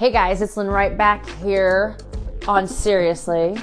[0.00, 1.94] Hey guys, it's Lynn right back here
[2.48, 3.54] on Seriously.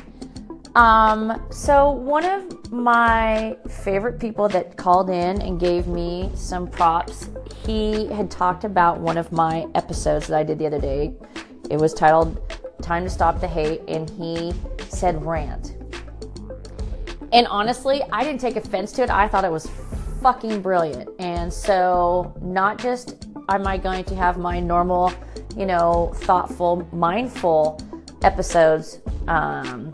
[0.75, 7.31] Um, so one of my favorite people that called in and gave me some props,
[7.65, 11.15] he had talked about one of my episodes that I did the other day.
[11.71, 12.39] It was titled
[12.83, 14.53] Time to Stop the Hate, and he
[14.89, 15.75] said rant.
[17.33, 19.09] And honestly, I didn't take offense to it.
[19.09, 19.71] I thought it was
[20.21, 21.09] fucking brilliant.
[21.17, 25.11] And so, not just am I going to have my normal
[25.57, 27.81] you know, thoughtful, mindful
[28.21, 28.99] episodes.
[29.27, 29.91] Um,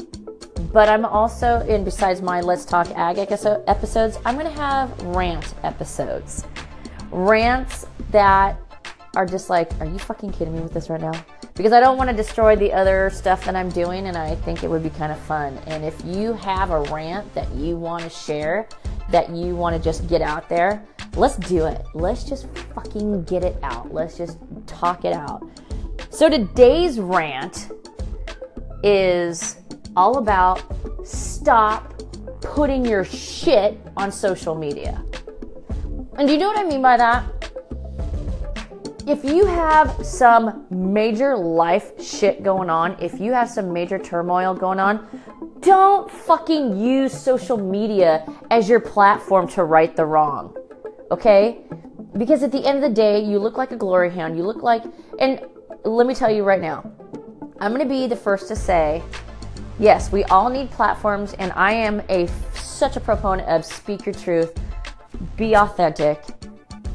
[0.71, 5.53] but I'm also, and besides my Let's Talk Ag episodes, I'm going to have rant
[5.63, 6.45] episodes.
[7.11, 8.57] Rants that
[9.15, 11.13] are just like, are you fucking kidding me with this right now?
[11.53, 14.63] Because I don't want to destroy the other stuff that I'm doing, and I think
[14.63, 15.59] it would be kind of fun.
[15.67, 18.67] And if you have a rant that you want to share,
[19.11, 20.83] that you want to just get out there,
[21.15, 21.85] let's do it.
[21.93, 23.93] Let's just fucking get it out.
[23.93, 25.47] Let's just talk it out.
[26.09, 27.71] So today's rant
[28.83, 29.57] is
[29.95, 30.61] all about
[31.05, 31.93] stop
[32.41, 35.03] putting your shit on social media.
[36.17, 37.25] And do you know what I mean by that?
[39.07, 44.53] If you have some major life shit going on, if you have some major turmoil
[44.53, 45.07] going on,
[45.59, 50.55] don't fucking use social media as your platform to right the wrong.
[51.11, 51.61] Okay?
[52.17, 54.37] Because at the end of the day, you look like a glory hound.
[54.37, 54.83] You look like,
[55.19, 55.41] and
[55.83, 56.89] let me tell you right now,
[57.59, 59.01] I'm going to be the first to say,
[59.79, 64.15] yes, we all need platforms, and I am a such a proponent of speak your
[64.15, 64.59] truth,
[65.37, 66.23] be authentic,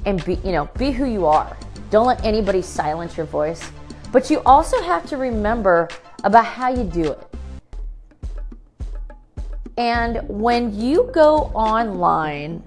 [0.05, 1.57] and be you know be who you are.
[1.91, 3.71] Don't let anybody silence your voice.
[4.13, 5.89] But you also have to remember
[6.25, 7.29] about how you do it.
[9.77, 12.63] And when you go online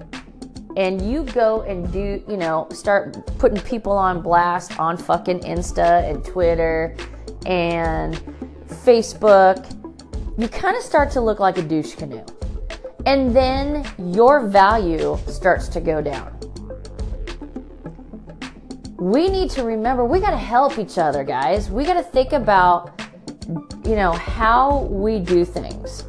[0.77, 6.09] and you go and do, you know, start putting people on blast on fucking Insta
[6.09, 6.95] and Twitter
[7.45, 8.15] and
[8.67, 9.65] Facebook,
[10.37, 12.23] you kind of start to look like a douche canoe.
[13.05, 16.37] And then your value starts to go down.
[18.97, 21.69] We need to remember we got to help each other, guys.
[21.69, 23.01] We got to think about,
[23.83, 26.05] you know, how we do things.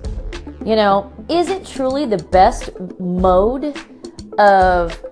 [0.64, 2.70] You know, is it truly the best
[3.00, 3.74] mode
[4.38, 5.04] of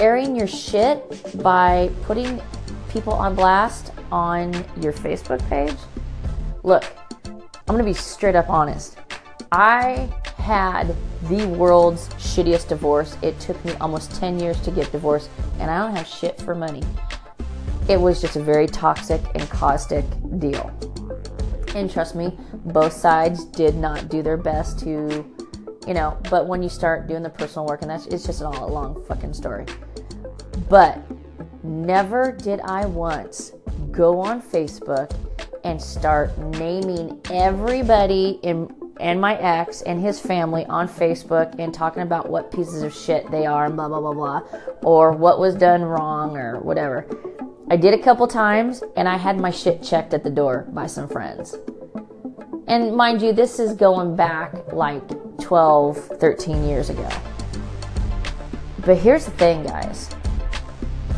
[0.00, 1.02] airing your shit
[1.42, 2.40] by putting
[2.88, 5.76] people on blast on your Facebook page?
[6.62, 6.84] Look,
[7.24, 8.96] I'm gonna be straight up honest.
[9.52, 10.94] I had
[11.28, 13.16] the world's shittiest divorce.
[13.22, 16.54] It took me almost 10 years to get divorced, and I don't have shit for
[16.54, 16.82] money.
[17.88, 20.04] It was just a very toxic and caustic
[20.38, 20.70] deal.
[21.74, 25.24] And trust me, both sides did not do their best to
[25.86, 28.46] you know but when you start doing the personal work and that's it's just an
[28.46, 29.66] all a long fucking story.
[30.68, 31.02] But
[31.64, 33.52] never did i once
[33.90, 35.10] go on facebook
[35.64, 38.68] and start naming everybody in
[39.00, 43.28] and my ex and his family on facebook and talking about what pieces of shit
[43.30, 44.42] they are and blah blah blah blah
[44.82, 47.06] or what was done wrong or whatever.
[47.70, 50.86] I did a couple times and i had my shit checked at the door by
[50.86, 51.56] some friends.
[52.66, 55.02] And mind you, this is going back like
[55.40, 57.08] 12, 13 years ago.
[58.84, 60.14] But here's the thing, guys.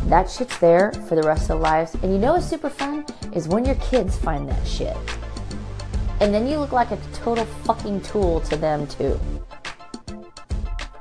[0.05, 1.95] That shit's there for the rest of their lives.
[1.95, 3.05] And you know what's super fun?
[3.33, 4.95] Is when your kids find that shit.
[6.21, 9.19] And then you look like a total fucking tool to them, too.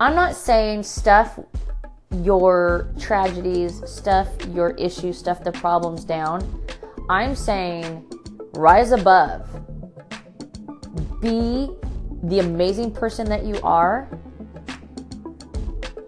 [0.01, 1.39] I'm not saying stuff
[2.23, 6.65] your tragedies, stuff your issues, stuff the problems down.
[7.09, 8.05] I'm saying
[8.55, 9.49] rise above
[11.21, 11.71] be
[12.27, 14.09] the amazing person that you are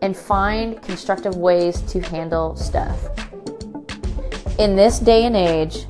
[0.03, 2.99] and find constructive ways to handle stuff.
[4.59, 5.87] In this day and age,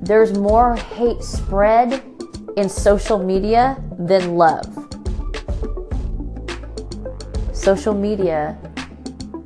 [0.00, 2.00] there's more hate spread
[2.56, 4.72] in social media than love.
[7.52, 8.56] Social media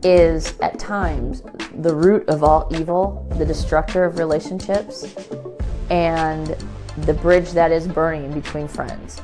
[0.03, 1.42] is at times
[1.78, 5.15] the root of all evil, the destructor of relationships,
[5.89, 6.56] and
[6.98, 9.21] the bridge that is burning between friends.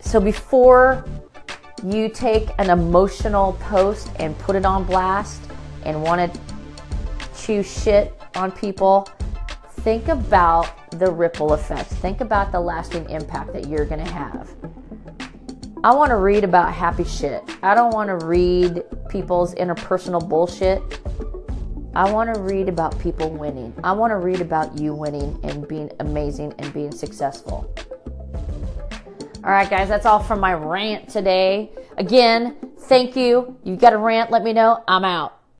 [0.00, 1.04] So before
[1.84, 5.42] you take an emotional post and put it on blast
[5.84, 6.40] and want to
[7.36, 9.08] chew shit on people,
[9.80, 11.90] think about the ripple effect.
[11.90, 14.54] Think about the lasting impact that you're going to have.
[15.84, 17.42] I want to read about happy shit.
[17.62, 20.82] I don't want to read people's interpersonal bullshit.
[21.96, 23.72] I want to read about people winning.
[23.82, 27.74] I want to read about you winning and being amazing and being successful.
[29.42, 31.72] All right, guys, that's all from my rant today.
[31.96, 33.56] Again, thank you.
[33.64, 34.84] You got a rant, let me know.
[34.86, 35.35] I'm out.